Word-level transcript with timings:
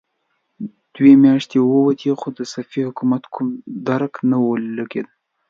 دوې 0.95 1.13
مياشتې 1.23 1.57
ووتې، 1.61 2.09
خو 2.19 2.27
د 2.37 2.39
صفوي 2.51 2.83
حکومت 2.89 3.23
کوم 3.33 3.47
درک 3.87 4.13
ونه 4.17 4.37
لګېد. 4.77 5.07